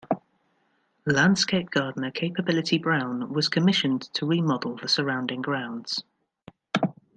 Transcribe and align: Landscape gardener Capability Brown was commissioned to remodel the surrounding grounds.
Landscape 1.05 1.69
gardener 1.69 2.09
Capability 2.09 2.79
Brown 2.79 3.31
was 3.31 3.49
commissioned 3.49 4.01
to 4.15 4.25
remodel 4.25 4.75
the 4.75 4.87
surrounding 4.87 5.43
grounds. 5.43 6.03